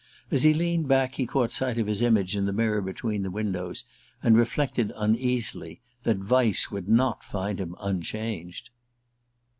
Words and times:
As 0.31 0.41
he 0.41 0.51
leaned 0.51 0.87
back 0.87 1.13
he 1.13 1.27
caught 1.27 1.51
sight 1.51 1.77
of 1.77 1.85
his 1.85 2.01
image 2.01 2.35
in 2.35 2.45
the 2.47 2.51
mirror 2.53 2.81
between 2.81 3.21
the 3.21 3.29
windows, 3.29 3.83
and 4.23 4.35
reflected 4.35 4.91
uneasily 4.95 5.79
that 6.05 6.17
Vyse 6.17 6.71
would 6.71 6.89
not 6.89 7.23
find 7.23 7.59
him 7.59 7.75
unchanged. 7.79 8.71